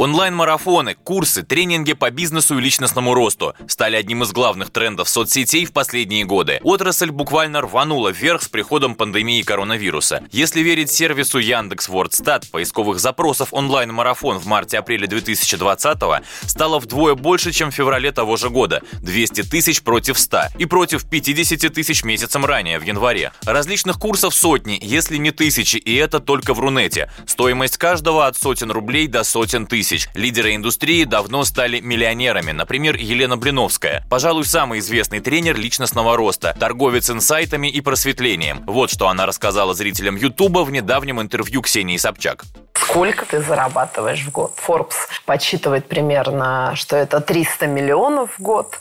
[0.00, 5.74] Онлайн-марафоны, курсы, тренинги по бизнесу и личностному росту стали одним из главных трендов соцсетей в
[5.74, 6.58] последние годы.
[6.62, 10.22] Отрасль буквально рванула вверх с приходом пандемии коронавируса.
[10.32, 15.98] Если верить сервису Яндекс Вордстат, поисковых запросов онлайн-марафон в марте-апреле 2020
[16.46, 21.06] стало вдвое больше, чем в феврале того же года– 200 тысяч против 100 и против
[21.10, 23.32] 50 тысяч месяцем ранее, в январе.
[23.44, 27.12] Различных курсов сотни, если не тысячи, и это только в Рунете.
[27.26, 30.08] Стоимость каждого от сотен рублей до сотен тысяч тысяч.
[30.14, 32.52] Лидеры индустрии давно стали миллионерами.
[32.52, 34.04] Например, Елена Блиновская.
[34.08, 38.62] Пожалуй, самый известный тренер личностного роста, торговец инсайтами и просветлением.
[38.66, 42.44] Вот что она рассказала зрителям Ютуба в недавнем интервью Ксении Собчак.
[42.74, 44.52] Сколько ты зарабатываешь в год?
[44.66, 44.94] Forbes
[45.24, 48.78] подсчитывает примерно, что это 300 миллионов в год.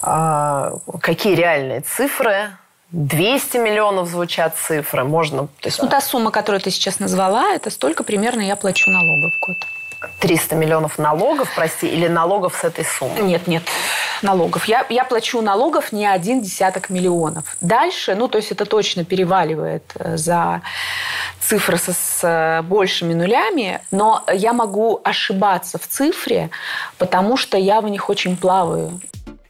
[0.00, 2.50] А, какие реальные цифры?
[2.90, 5.04] 200 миллионов звучат цифры.
[5.04, 5.46] Можно...
[5.60, 9.32] То есть, ну, та сумма, которую ты сейчас назвала, это столько примерно я плачу налогов
[9.34, 9.56] в год.
[10.20, 13.20] 300 миллионов налогов, прости, или налогов с этой суммы?
[13.20, 13.62] Нет, нет,
[14.22, 14.64] налогов.
[14.66, 17.56] Я, я плачу налогов не один десяток миллионов.
[17.60, 20.62] Дальше, ну, то есть это точно переваливает э, за
[21.40, 26.50] цифры со, с э, большими нулями, но я могу ошибаться в цифре,
[26.98, 29.00] потому что я в них очень плаваю.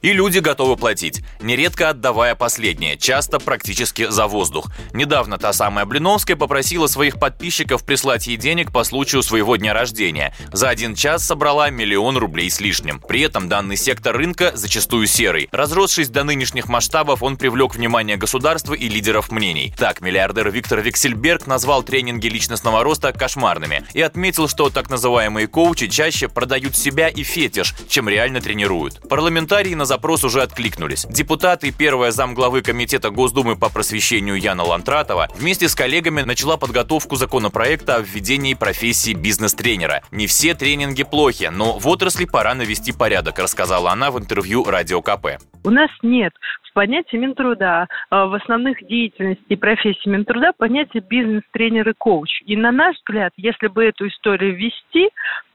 [0.03, 4.67] И люди готовы платить, нередко отдавая последнее, часто практически за воздух.
[4.91, 10.35] Недавно та самая Блиновская попросила своих подписчиков прислать ей денег по случаю своего дня рождения.
[10.51, 12.99] За один час собрала миллион рублей с лишним.
[12.99, 15.47] При этом данный сектор рынка зачастую серый.
[15.53, 19.73] Разросшись до нынешних масштабов, он привлек внимание государства и лидеров мнений.
[19.77, 25.87] Так, миллиардер Виктор Виксельберг назвал тренинги личностного роста кошмарными и отметил, что так называемые коучи
[25.87, 28.99] чаще продают себя и фетиш, чем реально тренируют.
[29.07, 31.05] Парламентарии на запрос уже откликнулись.
[31.07, 37.15] Депутаты и первая замглавы Комитета Госдумы по просвещению Яна Лантратова вместе с коллегами начала подготовку
[37.15, 40.01] законопроекта о введении профессии бизнес-тренера.
[40.09, 45.03] Не все тренинги плохи, но в отрасли пора навести порядок, рассказала она в интервью Радио
[45.03, 45.37] КП.
[45.63, 46.33] У нас нет
[46.73, 52.41] в понятии Минтруда, а, в основных деятельностей профессии Минтруда понятие бизнес-тренер и коуч.
[52.45, 55.09] И на наш взгляд, если бы эту историю ввести,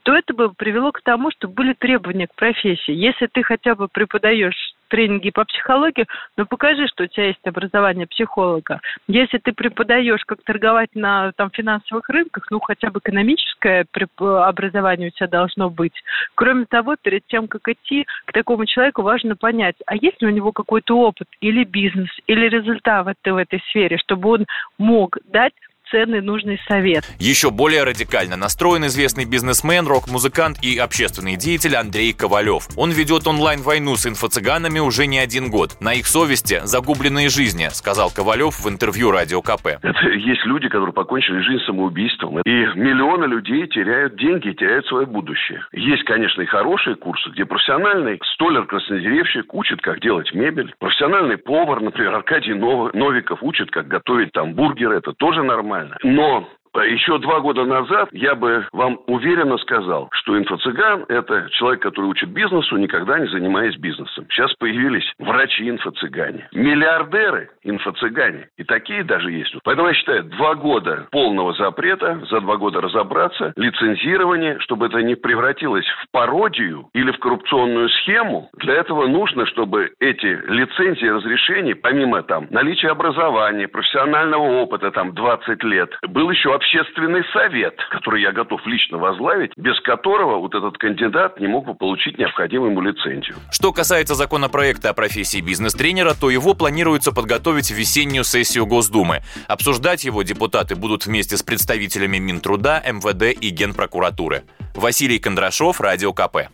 [0.04, 2.92] то это бы привело к тому, что были требования к профессии.
[2.92, 6.06] Если ты хотя бы преподаешь тренинги по психологии,
[6.36, 8.80] ну покажи, что у тебя есть образование психолога.
[9.06, 13.86] Если ты преподаешь, как торговать на там, финансовых рынках, ну хотя бы экономическое
[14.18, 15.94] образование у тебя должно быть.
[16.34, 20.30] Кроме того, перед тем, как идти к такому человеку, важно понять, а есть ли у
[20.30, 24.46] него какой-то опыт или бизнес, или результат в этой сфере, чтобы он
[24.78, 25.52] мог дать
[25.90, 27.04] ценный, нужный совет.
[27.18, 32.68] Еще более радикально настроен известный бизнесмен, рок-музыкант и общественный деятель Андрей Ковалев.
[32.76, 35.76] Он ведет онлайн-войну с инфо-цыганами уже не один год.
[35.80, 39.78] На их совести загубленные жизни, сказал Ковалев в интервью Радио КП.
[39.82, 42.40] Это есть люди, которые покончили жизнь самоубийством.
[42.40, 45.64] И миллионы людей теряют деньги, теряют свое будущее.
[45.72, 50.74] Есть, конечно, и хорошие курсы, где профессиональный столер-краснодеревщик учит, как делать мебель.
[50.78, 54.98] Профессиональный повар, например, Аркадий Новиков учит, как готовить там бургеры.
[54.98, 55.98] Это тоже нормально нормально.
[56.02, 62.06] Но еще два года назад я бы вам уверенно сказал, что инфо-цыган– это человек, который
[62.06, 64.26] учит бизнесу, никогда не занимаясь бизнесом.
[64.30, 68.48] Сейчас появились врачи-инфо-цыгане, миллиардеры инфо-цыгане.
[68.56, 69.54] И такие даже есть.
[69.64, 75.14] Поэтому я считаю, два года полного запрета, за два года разобраться, лицензирование, чтобы это не
[75.14, 78.50] превратилось в пародию или в коррупционную схему.
[78.58, 85.62] Для этого нужно, чтобы эти лицензии, разрешения, помимо там наличия образования, профессионального опыта, там 20
[85.64, 91.38] лет, был еще общественный совет, который я готов лично возглавить, без которого вот этот кандидат
[91.40, 93.36] не мог бы получить необходимую ему лицензию.
[93.50, 99.20] Что касается законопроекта о профессии бизнес-тренера, то его планируется подготовить в весеннюю сессию Госдумы.
[99.46, 104.42] Обсуждать его депутаты будут вместе с представителями Минтруда, МВД и Генпрокуратуры.
[104.74, 106.48] Василий Кондрашов, Радио КП.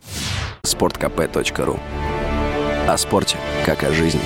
[0.62, 1.80] Спорткп.ру
[2.88, 4.20] О спорте, как о жизни.